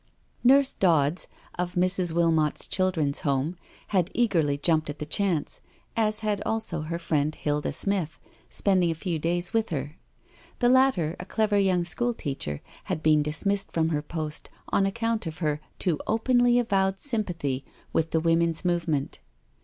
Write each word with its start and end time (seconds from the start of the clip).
Nurse 0.43 0.73
Dodds, 0.73 1.27
of 1.59 1.75
Mrs. 1.75 2.11
Wilmot's 2.11 2.65
Children's 2.65 3.19
HomCi 3.19 3.55
had 3.89 4.09
eagerly 4.15 4.57
jumped 4.57 4.89
at 4.89 4.97
the 4.97 5.05
chance^ 5.05 5.59
as 5.95 6.21
had 6.21 6.41
also 6.43 6.81
her 6.81 6.97
friend 6.97 7.35
Hilda 7.35 7.71
Smith, 7.71 8.19
spending 8.49 8.89
a 8.89 8.95
few 8.95 9.19
days 9.19 9.53
with 9.53 9.69
her. 9.69 9.97
The 10.57 10.69
latter, 10.69 11.15
a 11.19 11.25
clever 11.27 11.59
young 11.59 11.83
school 11.83 12.15
teacher, 12.15 12.61
had 12.85 13.03
been 13.03 13.21
dismissed 13.21 13.73
from 13.73 13.89
her 13.89 14.01
post 14.01 14.49
on 14.69 14.87
account 14.87 15.27
of 15.27 15.37
her 15.37 15.61
too 15.77 15.99
openly 16.07 16.57
avowed 16.57 16.99
sympathy 16.99 17.63
with 17.93 18.09
the 18.09 18.19
Woman's 18.19 18.65
Movement. 18.65 19.19